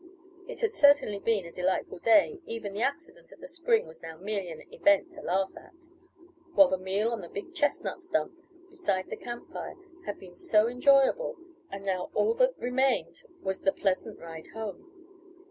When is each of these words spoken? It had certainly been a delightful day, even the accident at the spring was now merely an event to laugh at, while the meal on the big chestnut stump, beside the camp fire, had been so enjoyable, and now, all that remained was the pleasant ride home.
It 0.47 0.61
had 0.61 0.73
certainly 0.73 1.19
been 1.19 1.45
a 1.45 1.51
delightful 1.51 1.99
day, 1.99 2.41
even 2.47 2.73
the 2.73 2.81
accident 2.81 3.31
at 3.31 3.39
the 3.39 3.47
spring 3.47 3.85
was 3.85 4.01
now 4.01 4.17
merely 4.17 4.49
an 4.51 4.63
event 4.73 5.11
to 5.11 5.21
laugh 5.21 5.55
at, 5.55 5.89
while 6.55 6.67
the 6.69 6.79
meal 6.79 7.11
on 7.11 7.21
the 7.21 7.29
big 7.29 7.53
chestnut 7.53 7.99
stump, 8.01 8.33
beside 8.71 9.11
the 9.11 9.15
camp 9.15 9.53
fire, 9.53 9.75
had 10.07 10.17
been 10.17 10.35
so 10.35 10.65
enjoyable, 10.67 11.35
and 11.69 11.85
now, 11.85 12.09
all 12.15 12.33
that 12.33 12.57
remained 12.57 13.21
was 13.43 13.61
the 13.61 13.71
pleasant 13.71 14.17
ride 14.19 14.47
home. 14.55 14.91